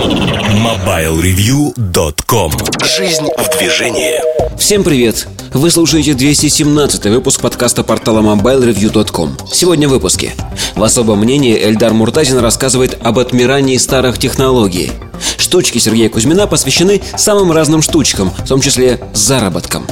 [0.00, 2.52] MobileReview.com
[2.82, 4.14] Жизнь в движении.
[4.56, 5.28] Всем привет!
[5.52, 10.32] Вы слушаете 217 выпуск подкаста портала MobileReview.com Сегодня в выпуске.
[10.74, 14.90] В особом мнении Эльдар Муртазин рассказывает об отмирании старых технологий.
[15.36, 19.86] Штучки Сергея Кузьмина посвящены самым разным штучкам, в том числе заработкам.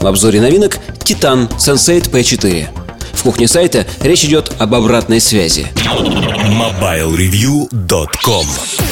[0.00, 2.81] В обзоре новинок Titan Sensate P4
[3.22, 5.68] в кухне сайта речь идет об обратной связи.
[5.76, 8.46] MobileReview.com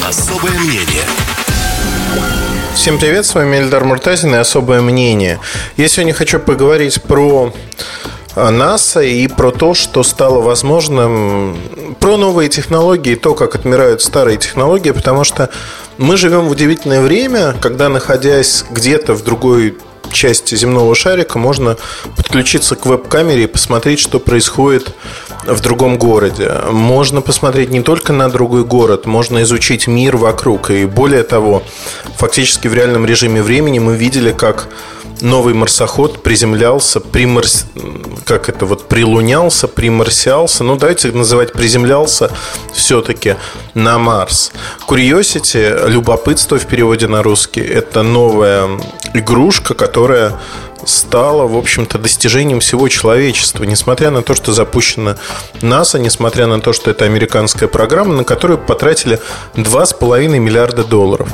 [0.07, 1.03] Особое мнение
[2.73, 5.37] Всем привет, с вами Эльдар Муртазин и «Особое мнение».
[5.75, 7.53] Я сегодня хочу поговорить про
[8.35, 11.57] а, НАСА и про то, что стало возможным,
[11.99, 15.49] про новые технологии, то, как отмирают старые технологии, потому что
[15.97, 19.75] мы живем в удивительное время, когда, находясь где-то в другой
[20.11, 21.77] части земного шарика можно
[22.15, 24.93] подключиться к веб-камере и посмотреть, что происходит
[25.45, 26.51] в другом городе.
[26.71, 30.71] Можно посмотреть не только на другой город, можно изучить мир вокруг.
[30.71, 31.63] И более того,
[32.17, 34.67] фактически в реальном режиме времени мы видели, как
[35.21, 37.65] новый марсоход приземлялся, примарс...
[38.25, 42.31] как это вот, прилунялся, примарсиался, ну давайте называть приземлялся
[42.73, 43.35] все-таки
[43.73, 44.51] на Марс.
[44.87, 48.67] Curiosity, любопытство в переводе на русский, это новая
[49.13, 50.39] игрушка, которая
[50.85, 53.63] стала, в общем-то, достижением всего человечества.
[53.63, 55.17] Несмотря на то, что запущена
[55.61, 59.19] НАСА, несмотря на то, что это американская программа, на которую потратили
[59.55, 61.29] 2,5 миллиарда долларов.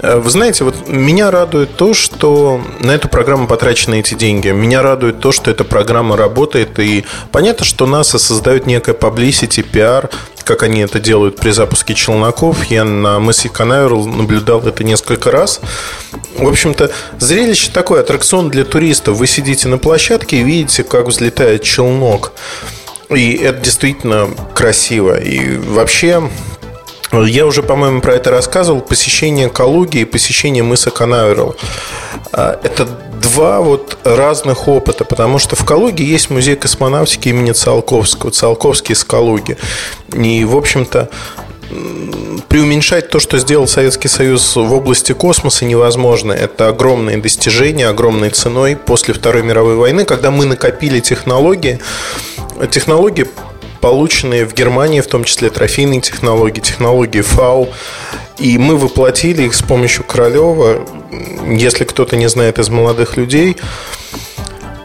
[0.00, 4.48] Э, вы знаете, вот меня радует то, что на эту программу потрачены эти деньги.
[4.48, 6.78] Меня радует то, что эта программа работает.
[6.78, 10.10] И понятно, что НАСА создает некое publicity, пиар,
[10.44, 12.64] как они это делают при запуске челноков.
[12.66, 15.60] Я на мысе Канаверал наблюдал это несколько раз.
[16.36, 19.16] В общем-то, зрелище такое, аттракцион для туристов.
[19.16, 22.32] Вы сидите на площадке и видите, как взлетает челнок.
[23.10, 25.18] И это действительно красиво.
[25.18, 26.22] И вообще
[27.12, 28.80] я уже, по-моему, про это рассказывал.
[28.80, 31.56] Посещение Калуги и посещение мыса Канаверал.
[32.32, 32.86] А, это
[33.22, 39.04] два вот разных опыта, потому что в Калуге есть музей космонавтики имени Циолковского, Циолковский из
[39.04, 39.56] Калуги.
[40.12, 41.08] И, в общем-то,
[42.48, 46.32] преуменьшать то, что сделал Советский Союз в области космоса, невозможно.
[46.32, 51.80] Это огромные достижения, огромной ценой после Второй мировой войны, когда мы накопили технологии.
[52.70, 53.26] Технологии
[53.80, 57.68] полученные в Германии, в том числе трофейные технологии, технологии ФАУ.
[58.38, 60.86] И мы воплотили их с помощью Королева.
[61.46, 63.56] Если кто-то не знает из молодых людей,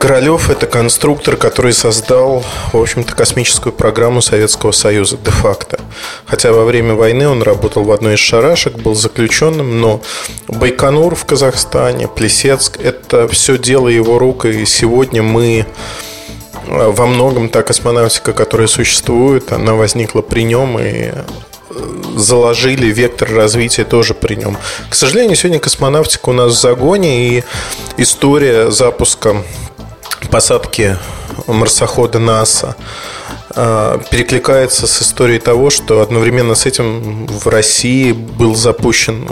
[0.04, 2.44] Королев– это конструктор, который создал,
[2.74, 5.80] в общем-то, космическую программу Советского Союза де-факто.
[6.26, 10.02] Хотя во время войны он работал в одной из шарашек, был заключенным, но
[10.50, 15.66] Байконур в Казахстане, Плесецк– это все дело его рук, и сегодня мы
[16.74, 21.14] во многом та космонавтика, которая существует, она возникла при нем и э,
[22.16, 24.58] заложили вектор развития тоже при нем.
[24.90, 27.44] К сожалению, сегодня космонавтика у нас в загоне, и
[27.98, 29.44] история запуска
[30.32, 30.98] посадки
[31.48, 32.76] марсохода НАСА
[33.54, 39.28] перекликается с историей того, что одновременно с этим в России был запущен,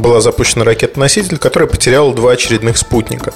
[0.00, 3.32] была запущена ракета-носитель, которая потеряла два очередных спутника.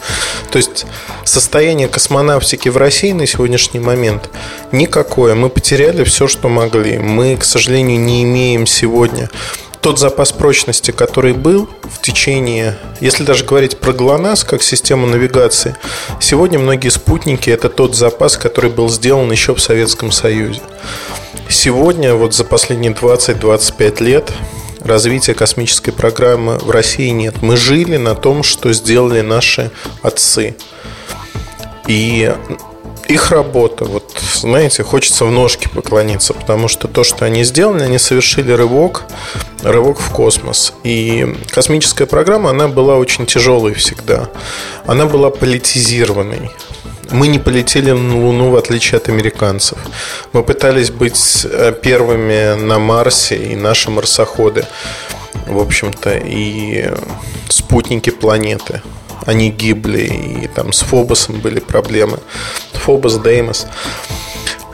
[0.51, 0.87] То есть
[1.25, 4.31] состояние космонавтики в России на сегодняшний момент
[4.73, 5.35] никакое.
[5.35, 6.99] Мы потеряли все, что могли.
[6.99, 9.29] Мы, к сожалению, не имеем сегодня
[9.81, 15.77] тот запас прочности, который был в течение, если даже говорить про ГЛОНАСС как систему навигации,
[16.21, 20.61] сегодня многие спутники– это тот запас, который был сделан еще в Советском Союзе.
[21.49, 24.33] Сегодня, вот за последние 20-25 лет,
[24.81, 27.43] развития космической программы в России нет.
[27.43, 29.71] Мы жили на том, что сделали наши
[30.03, 30.57] отцы.
[31.87, 32.35] И
[33.09, 37.99] их работа, вот знаете, хочется в ножки поклониться, потому что то, что они сделали, они
[37.99, 39.05] совершили рывок,
[39.63, 40.75] рывок в космос.
[40.85, 44.29] И космическая программа, она была очень тяжелой всегда.
[44.87, 46.51] Она была политизированной.
[47.11, 49.79] Мы не полетели на Луну, в отличие от американцев.
[50.35, 54.67] Мы пытались быть э, первыми на Марсе, и наши марсоходы,
[55.47, 56.93] в общем-то, и
[57.49, 58.83] спутники планеты
[59.29, 60.07] они гибли,
[60.45, 62.19] и там с Фобосом были проблемы.
[62.73, 63.67] Фобос, Деймос.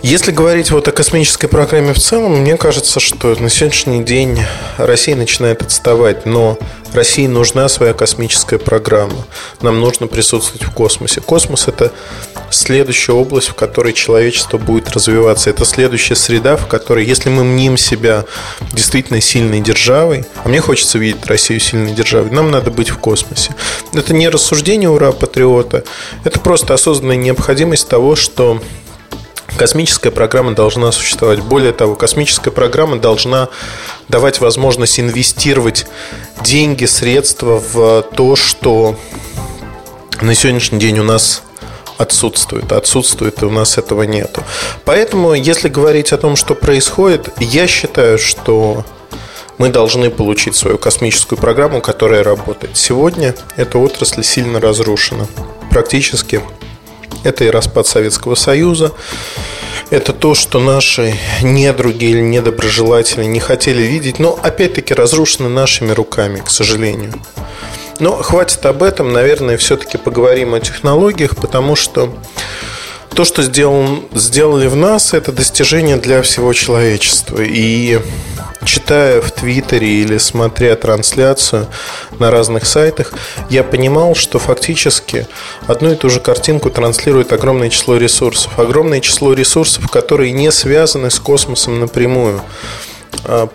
[0.00, 4.38] Если говорить вот о космической программе в целом, мне кажется, что на сегодняшний день
[4.76, 6.56] Россия начинает отставать, но
[6.92, 9.26] России нужна своя космическая программа.
[9.60, 11.20] Нам нужно присутствовать в космосе.
[11.20, 11.90] Космос– это
[12.54, 15.50] следующая область, в которой человечество будет развиваться.
[15.50, 18.24] Это следующая среда, в которой, если мы мним себя
[18.72, 23.54] действительно сильной державой, а мне хочется видеть Россию сильной державой, нам надо быть в космосе.
[23.92, 25.84] Это не рассуждение «Ура, патриота»,
[26.24, 28.60] это просто осознанная необходимость того, что
[29.56, 31.40] Космическая программа должна существовать.
[31.40, 33.48] Более того, космическая программа должна
[34.08, 35.86] давать возможность инвестировать
[36.42, 38.98] деньги, средства в то, что
[40.20, 41.42] на сегодняшний день у нас
[41.98, 42.72] отсутствует.
[42.72, 44.42] Отсутствует, и у нас этого нету.
[44.84, 48.84] Поэтому, если говорить о том, что происходит, я считаю, что
[49.58, 52.76] мы должны получить свою космическую программу, которая работает.
[52.76, 55.26] Сегодня эта отрасль сильно разрушена.
[55.70, 56.40] Практически
[57.22, 58.92] это и распад Советского Союза,
[59.90, 66.42] это то, что наши недруги или недоброжелатели не хотели видеть, но опять-таки разрушены нашими руками,
[66.44, 67.12] к сожалению.
[68.00, 72.12] Но хватит об этом, наверное, все-таки поговорим о технологиях, потому что
[73.14, 77.40] то, что сделал, сделали в нас, это достижение для всего человечества.
[77.40, 78.00] И
[78.64, 81.68] читая в Твиттере или смотря трансляцию
[82.18, 83.12] на разных сайтах,
[83.50, 85.26] я понимал, что фактически
[85.66, 88.58] одну и ту же картинку транслирует огромное число ресурсов.
[88.58, 92.42] Огромное число ресурсов, которые не связаны с космосом напрямую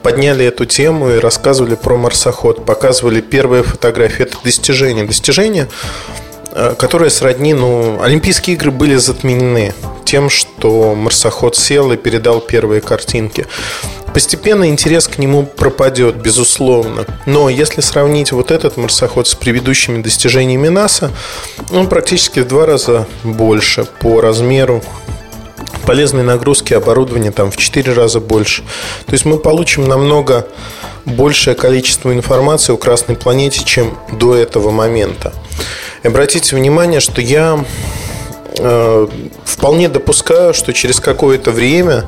[0.02, 4.24] подняли эту тему и рассказывали про марсоход, показывали первые фотографии.
[4.24, 5.06] Это достижение.
[5.06, 5.68] Достижение,
[6.52, 9.74] а, которое сродни, ну, Олимпийские игры были затменены
[10.06, 13.46] тем, что марсоход сел и передал первые картинки.
[14.14, 17.06] Постепенно интерес к нему пропадет, безусловно.
[17.28, 21.12] Но если сравнить вот этот марсоход с предыдущими достижениями НАСА,
[21.72, 24.84] он практически в два раза больше по размеру
[25.89, 28.62] полезной нагрузки оборудования там в 4 раза больше.
[29.07, 30.45] То есть мы получим намного
[31.03, 35.33] большее количество информации о Красной планете, чем до этого момента.
[36.03, 37.65] И обратите внимание, что я
[38.59, 39.07] э,
[39.44, 42.06] вполне допускаю, что через какое-то время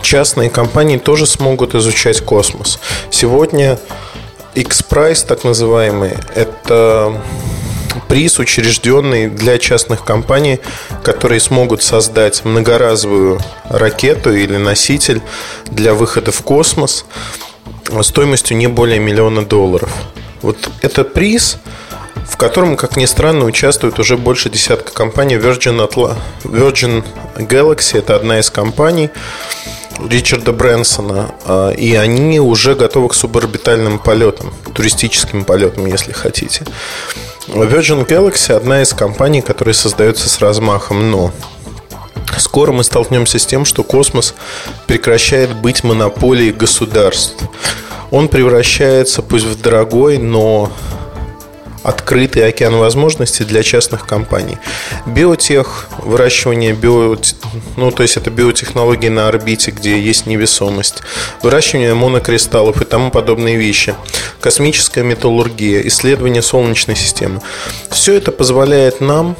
[0.00, 2.78] частные компании тоже смогут изучать космос.
[3.10, 3.78] Сегодня
[4.54, 7.20] X-Prize, так называемый, это
[8.08, 10.60] приз, учрежденный для частных компаний,
[11.02, 15.20] которые смогут создать многоразовую ракету или носитель
[15.66, 17.04] для выхода в космос
[18.02, 19.90] стоимостью не более миллиона долларов.
[20.42, 21.58] Вот это приз,
[22.28, 25.36] в котором, как ни странно, участвует уже больше десятка компаний.
[25.36, 26.16] Virgin, Atla...
[26.44, 27.04] Virgin
[27.36, 29.10] Galaxy– это одна из компаний,
[29.98, 36.64] Ричарда Брэнсона, а, и они уже готовы к суборбитальным полетам, туристическим полетам, если хотите.
[37.48, 41.32] Virgin Galaxy одна из компаний, которая создается с размахом, но
[42.38, 44.34] скоро мы столкнемся с тем, что космос
[44.86, 47.36] прекращает быть монополией государств.
[48.10, 50.72] Он превращается, пусть в дорогой, но
[51.86, 54.58] открытый океан возможностей для частных компаний.
[55.06, 57.16] Биотех, выращивание био...
[57.76, 61.02] ну, то есть это биотехнологии на орбите, где есть невесомость,
[61.42, 63.94] выращивание монокристаллов и тому подобные вещи,
[64.40, 67.40] космическая металлургия, исследование Солнечной системы.
[67.90, 69.36] Все это позволяет нам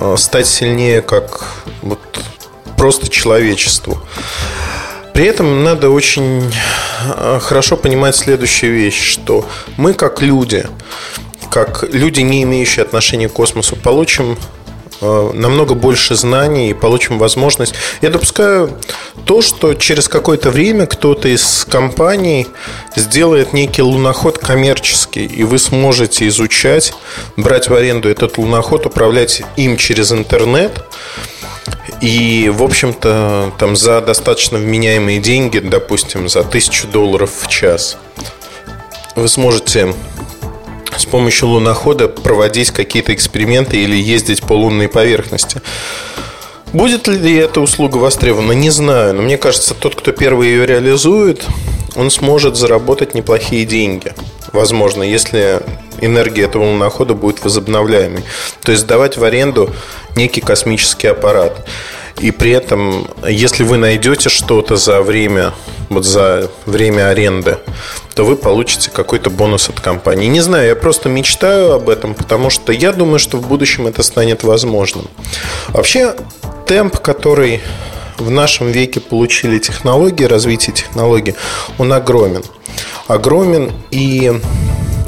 [0.00, 1.44] э, стать сильнее как
[1.82, 2.00] вот
[2.78, 4.00] просто человечеству.
[5.16, 6.42] При этом надо очень
[7.16, 9.48] э, хорошо понимать следующую вещь, что
[9.78, 10.66] мы как люди
[11.48, 14.36] как люди, не имеющие отношения к космосу, получим
[15.00, 17.72] э, намного больше знаний и получим возможность.
[18.02, 18.78] Я допускаю
[19.24, 22.46] то, что через какое-то время кто-то из компаний
[22.94, 26.92] сделает некий луноход коммерческий, и вы сможете изучать,
[27.38, 30.84] брать в аренду этот луноход, управлять им через интернет.
[32.00, 37.96] И, в общем-то, там за достаточно вменяемые деньги, допустим, за тысячу долларов в час,
[39.14, 39.94] вы сможете
[40.96, 45.60] с помощью лунохода проводить какие-то эксперименты или ездить по лунной поверхности.
[46.72, 49.14] Будет ли эта услуга востребована, не знаю.
[49.14, 51.46] Но мне кажется, тот, кто первый ее реализует,
[51.94, 54.12] он сможет заработать неплохие деньги.
[54.56, 55.60] Возможно, если
[56.00, 58.24] энергия этого лунохода будет возобновляемой.
[58.62, 59.70] То есть сдавать в аренду
[60.16, 61.66] некий космический аппарат.
[62.18, 65.52] И при этом, если вы найдете что-то за время,
[65.90, 67.58] вот за время аренды,
[68.14, 70.26] то вы получите какой-то бонус от компании.
[70.26, 74.02] Не знаю, я просто мечтаю об этом, потому что я думаю, что в будущем это
[74.02, 75.06] станет возможным.
[75.68, 76.14] Вообще,
[76.66, 77.60] темп, который
[78.18, 81.34] в нашем веке получили технологии, развитие технологий,
[81.78, 82.42] он огромен.
[83.06, 84.32] Огромен и,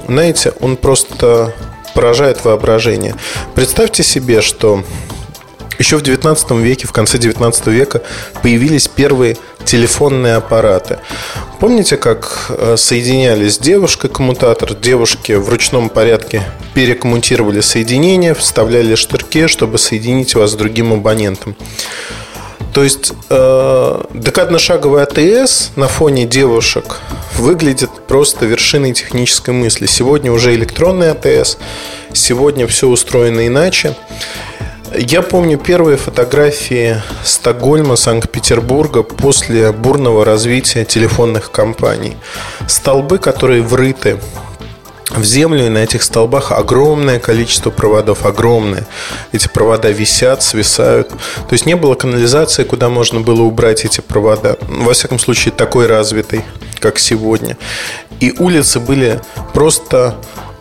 [0.07, 1.55] знаете, он просто
[1.95, 3.15] поражает воображение.
[3.55, 4.85] Представьте себе, что
[5.79, 8.03] еще в 19 веке, в конце 19 века
[8.43, 10.99] появились первые телефонные аппараты.
[11.61, 14.75] Помните, как э, соединялись девушка-коммутатор?
[14.75, 16.43] Девушки в ручном порядке
[16.75, 21.57] перекоммутировали соединение, вставляли штырки, чтобы соединить вас с другим абонентом.
[22.78, 27.00] То есть э, декадно-шаговый АТС на фоне девушек
[27.37, 29.87] выглядит просто вершиной технической мысли.
[29.87, 31.58] Сегодня уже электронный АТС,
[32.12, 33.97] сегодня все устроено иначе.
[34.97, 42.16] Я помню первые фотографии Стокгольма, Санкт-Петербурга после бурного развития телефонных компаний.
[42.68, 44.20] Столбы, которые врыты
[45.11, 48.87] в землю, и на этих столбах огромное количество проводов, огромное.
[49.33, 51.09] Эти провода висят, свисают.
[51.09, 54.57] То есть не было канализации, куда можно было убрать эти провода.
[54.62, 56.45] Во всяком случае, такой развитой,
[56.79, 57.57] как сегодня.
[58.21, 59.21] И улицы были
[59.55, 60.17] просто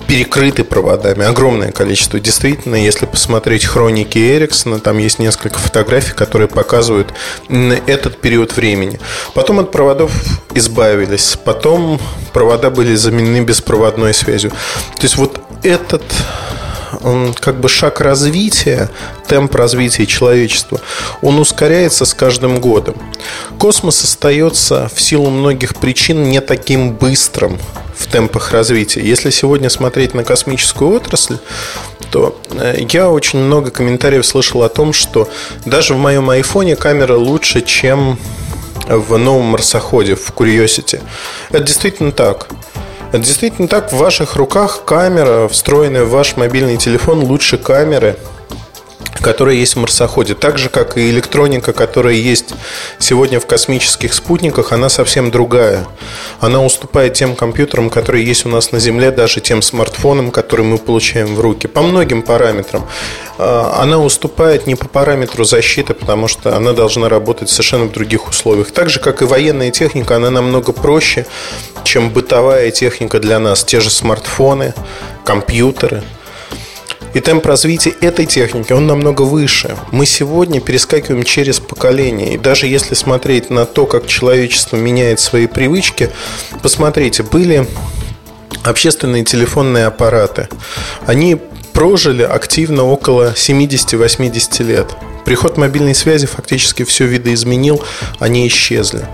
[0.07, 2.19] перекрыты проводами, огромное количество.
[2.19, 7.13] Действительно, если посмотреть хроники Эриксона, там есть несколько фотографий, которые показывают
[7.49, 8.99] этот период времени.
[9.33, 10.11] Потом от проводов
[10.53, 11.99] избавились, потом
[12.33, 14.51] провода были заменены беспроводной связью.
[14.51, 16.03] То есть вот этот
[17.41, 18.89] как бы шаг развития,
[19.27, 20.79] темп развития человечества,
[21.21, 22.95] он ускоряется с каждым годом.
[23.59, 27.59] Космос остается в силу многих причин не таким быстрым
[27.97, 29.01] в темпах развития.
[29.01, 31.37] Если сегодня смотреть на космическую отрасль,
[32.11, 35.27] то э, я очень много комментариев слышал о том, что
[35.65, 38.17] даже в моем айфоне камера лучше, чем
[38.87, 41.01] в новом марсоходе, в Curiosity.
[41.49, 42.47] Это действительно так.
[43.11, 43.91] Это действительно так.
[43.91, 48.17] В ваших руках камера, встроенная в ваш мобильный телефон, лучше камеры–
[49.21, 50.33] которая есть в марсоходе.
[50.33, 52.53] Так же, как и электроника, которая есть
[52.99, 55.85] сегодня в космических спутниках, она совсем другая.
[56.39, 60.77] Она уступает тем компьютерам, которые есть у нас на Земле, даже тем смартфонам, которые мы
[60.77, 62.87] получаем в руки, по многим параметрам.
[63.37, 68.27] А, она уступает не по параметру защиты, потому что она должна работать совершенно в других
[68.27, 68.71] условиях.
[68.71, 71.25] Так же, как и военная техника, она намного проще,
[71.83, 73.63] чем бытовая техника для нас.
[73.63, 74.73] Те же смартфоны,
[75.23, 76.03] компьютеры–
[77.13, 79.75] и темп развития этой техники, он намного выше.
[79.91, 82.33] Мы сегодня перескакиваем через поколения.
[82.33, 86.09] И даже если смотреть на то, как человечество меняет свои привычки,
[86.61, 87.67] посмотрите, были
[88.63, 90.47] общественные телефонные аппараты.
[91.05, 91.37] Они
[91.73, 94.95] прожили активно около 70-80 лет.
[95.25, 97.83] Приход мобильной связи фактически все видоизменил,
[98.19, 99.05] они исчезли.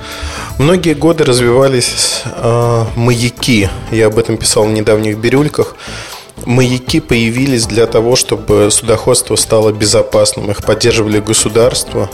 [0.59, 3.67] Многие годы развивались э, маяки.
[3.91, 5.75] Я об этом писал в недавних бирюльках
[6.45, 10.51] маяки появились для того, чтобы судоходство стало безопасным.
[10.51, 12.09] Их поддерживали государства.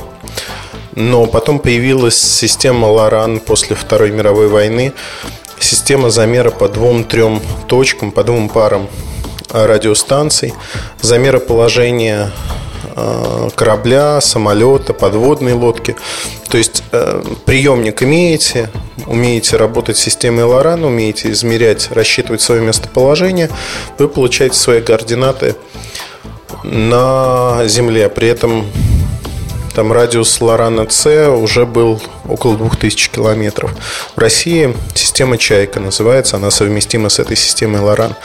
[0.95, 4.93] Но потом появилась система Лоран после Второй мировой войны.
[5.59, 8.87] Система замера по двум-трем точкам, по двум парам
[9.51, 10.53] радиостанций.
[11.01, 12.31] Замера положения
[13.55, 15.95] корабля, самолета, подводной лодки.
[16.49, 18.69] То есть э, приемник имеете,
[19.05, 23.49] умеете работать с системой Лоран, умеете измерять, рассчитывать свое местоположение,
[23.97, 25.55] вы получаете свои координаты
[26.63, 28.09] на Земле.
[28.09, 28.65] При этом
[29.75, 33.71] там радиус Лорана С уже был около 2000 километров.
[34.15, 38.15] В России система «Чайка» называется, она совместима с этой системой Лоран.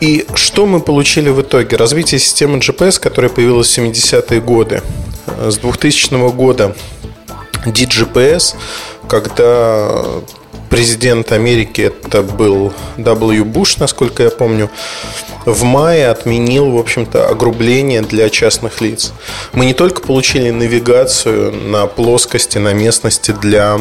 [0.00, 1.76] И что мы получили в итоге?
[1.76, 4.82] Развитие системы GPS, которая появилась в 70-е годы.
[5.40, 6.76] С 2000 года
[7.66, 8.54] DGPS,
[9.08, 10.04] когда
[10.70, 13.42] президент Америки, это был W.
[13.42, 14.70] Буш, насколько я помню,
[15.44, 19.12] в мае отменил, в общем-то, огрубление для частных лиц.
[19.52, 23.80] Мы не только получили навигацию на плоскости, на местности для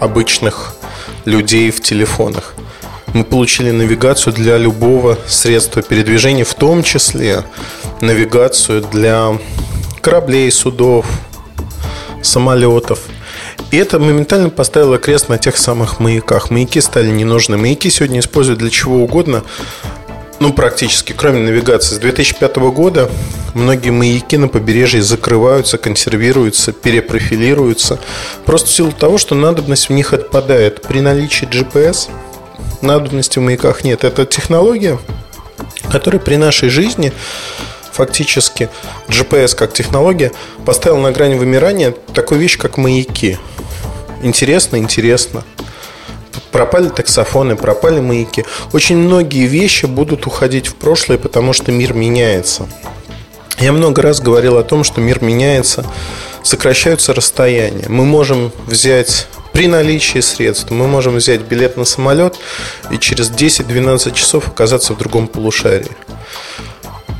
[0.00, 0.74] обычных
[1.26, 2.54] людей в телефонах–
[3.12, 7.44] мы получили навигацию для любого средства передвижения, в том числе
[8.00, 9.38] навигацию для
[10.00, 11.06] кораблей, судов,
[12.22, 13.00] самолетов.
[13.70, 16.50] И это моментально поставило крест на тех самых маяках.
[16.50, 17.56] Маяки стали не нужны.
[17.56, 19.42] Маяки сегодня используют для чего угодно,
[20.40, 21.94] ну, практически, кроме навигации.
[21.94, 23.08] С 2005 года
[23.54, 28.00] многие маяки на побережье закрываются, консервируются, перепрофилируются.
[28.44, 30.82] Просто в силу того, что надобность в них отпадает.
[30.82, 32.08] При наличии GPS–
[32.82, 34.04] надобности в маяках нет.
[34.04, 34.98] Это технология,
[35.90, 37.12] которая при нашей жизни
[37.92, 38.68] фактически
[39.08, 40.32] GPS как технология
[40.64, 43.38] поставила на грани вымирания такую вещь, как маяки.
[44.22, 45.44] Интересно, интересно.
[46.50, 48.44] Пропали таксофоны, пропали маяки.
[48.72, 52.68] Очень многие вещи будут уходить в прошлое, потому что мир меняется.
[53.58, 55.84] Я много раз говорил о том, что мир меняется,
[56.42, 57.86] сокращаются расстояния.
[57.88, 62.36] Мы можем взять при наличии средств мы можем взять билет на самолет
[62.90, 65.90] и через 10-12 часов оказаться в другом полушарии.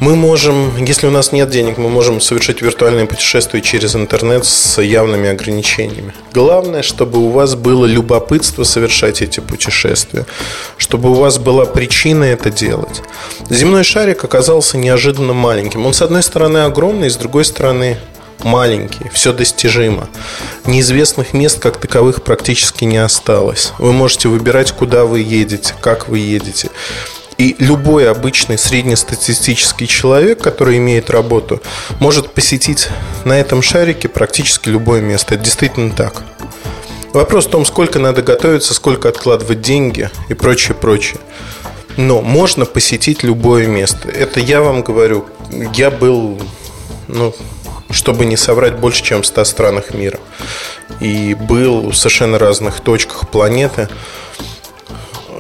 [0.03, 4.83] Мы можем, если у нас нет денег, мы можем совершить виртуальное путешествие через интернет с
[4.83, 6.13] явными ограничениями.
[6.33, 10.27] Главное, чтобы у вас было любопытство совершать эти путешествия,
[10.77, 13.01] чтобы у вас была причина это делать.
[13.49, 15.87] Земной шарик оказался неожиданно маленьким.
[15.87, 17.97] Он, с одной стороны, огромный, с другой стороны,
[18.45, 20.09] маленький, все достижимо.
[20.67, 23.73] Неизвестных мест как таковых практически не осталось.
[23.79, 26.71] Вы можете выбирать, куда вы едете, как вы едете.
[27.39, 31.61] И любой обычный среднестатистический человек, который имеет работу,
[31.99, 32.89] может посетить
[33.25, 35.35] на этом шарике практически любое место.
[35.35, 36.23] Это действительно так.
[37.13, 41.19] Вопрос в том, сколько надо готовиться, сколько откладывать деньги и прочее, прочее.
[41.97, 44.09] Но можно посетить любое место.
[44.09, 45.27] Это я вам говорю.
[45.75, 46.41] Я был,
[47.09, 47.35] ну,
[47.93, 50.19] чтобы не соврать, больше, чем в 100 странах мира.
[51.01, 53.89] И был в совершенно разных точках планеты,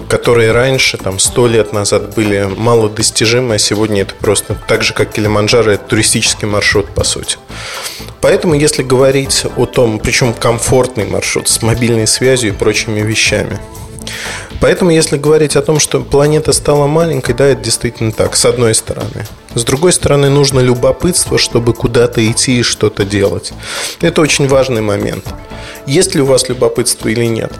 [0.08, 5.12] которые раньше, там, сто лет назад были малодостижимы, а сегодня это просто так же, как
[5.12, 7.38] Килиманджаро, это туристический маршрут, по сути.
[8.20, 13.58] Поэтому, если говорить о том, причем комфортный маршрут с мобильной связью и прочими вещами–
[14.60, 18.74] Поэтому, если говорить о том, что планета стала маленькой, да, это действительно так, с одной
[18.74, 19.26] стороны.
[19.54, 23.52] С другой стороны, нужно любопытство, чтобы куда-то идти и что-то делать.
[24.00, 25.24] Это очень важный момент.
[25.86, 27.52] Есть ли у вас любопытство или нет?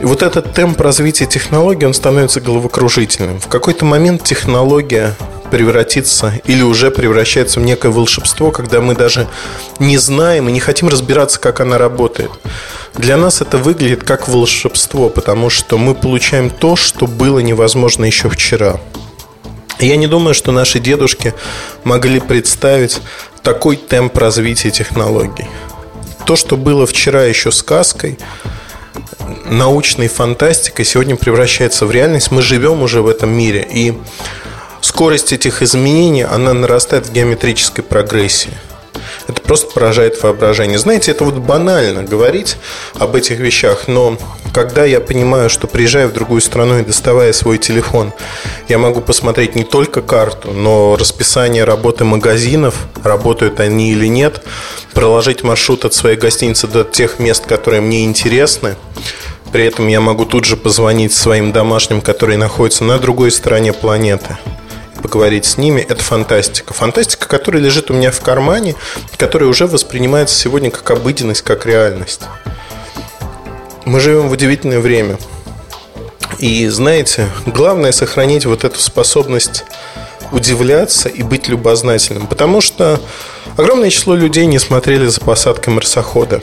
[0.00, 3.38] И вот этот темп развития технологий, он становится головокружительным.
[3.38, 5.14] В какой-то момент технология
[5.50, 9.28] превратится или уже превращается в некое волшебство, когда мы даже
[9.78, 12.30] не знаем и не хотим разбираться, как она работает.
[12.94, 18.28] Для нас это выглядит как волшебство, потому что мы получаем то, что было невозможно еще
[18.28, 18.80] вчера.
[19.78, 21.34] Я не думаю, что наши дедушки
[21.84, 23.00] могли представить
[23.42, 25.46] такой темп развития технологий.
[26.24, 28.18] То, что было вчера еще сказкой,
[29.44, 32.30] научной фантастикой, сегодня превращается в реальность.
[32.30, 33.66] Мы живем уже в этом мире.
[33.70, 33.94] И
[34.80, 38.52] скорость этих изменений, она нарастает в геометрической прогрессии.
[39.28, 40.78] Это просто поражает воображение.
[40.78, 42.56] Знаете, это вот банально говорить
[42.94, 44.16] об этих вещах, но
[44.52, 48.12] когда я понимаю, что приезжая в другую страну и доставая свой телефон,
[48.68, 54.42] я могу посмотреть не только карту, но расписание работы магазинов, работают они или нет,
[54.94, 58.76] проложить маршрут от своей гостиницы до тех мест, которые мне интересны,
[59.52, 64.36] при этом я могу тут же позвонить своим домашним, которые находятся на другой стороне планеты
[64.96, 66.74] поговорить с ними, это фантастика.
[66.74, 68.74] Фантастика, которая лежит у меня в кармане,
[69.16, 72.22] которая уже воспринимается сегодня как обыденность, как реальность.
[73.84, 75.18] Мы живем в удивительное время.
[76.38, 79.64] И знаете, главное сохранить вот эту способность
[80.32, 82.26] удивляться и быть любознательным.
[82.26, 83.00] Потому что
[83.56, 86.42] огромное число людей не смотрели за посадкой марсохода.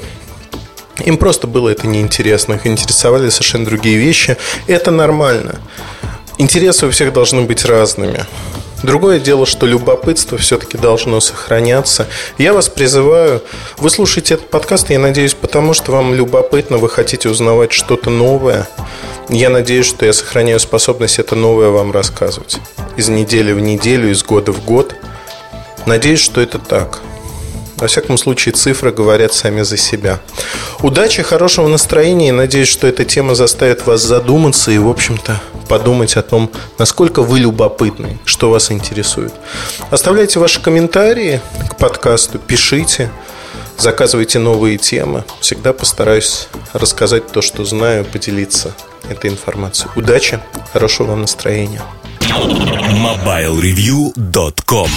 [0.99, 4.37] Им просто было это неинтересно, их интересовали совершенно другие вещи.
[4.67, 5.59] Это нормально.
[6.43, 8.25] Интересы у всех должны быть разными.
[8.83, 12.05] Другое дело, что любопытство все-таки должно сохраняться.
[12.37, 13.41] Я вас призываю,
[13.77, 18.67] вы слушаете этот подкаст, я надеюсь, потому что вам любопытно, вы хотите узнавать что-то новое.
[19.29, 22.57] Я надеюсь, что я сохраняю способность это новое вам рассказывать.
[22.97, 24.95] Из недели в неделю, из года в год.
[25.85, 26.99] Надеюсь, что это так.
[27.83, 30.21] Во всяком случае, цифры говорят сами за себя.
[30.79, 32.31] Удачи, хорошего настроения.
[32.31, 37.39] Надеюсь, что эта тема заставит вас задуматься и, в общем-то, подумать о том, насколько вы
[37.39, 39.33] любопытны, что вас интересует.
[39.91, 41.41] Оставляйте ваши комментарии
[41.71, 43.11] к подкасту, пишите,
[43.77, 45.25] заказывайте новые темы.
[45.41, 48.73] Всегда постараюсь рассказать то, что знаю, поделиться
[49.09, 49.91] этой информацией.
[49.97, 50.39] Удачи,
[50.71, 51.81] хорошего вам настроения.
[52.31, 54.89] MobileReview.com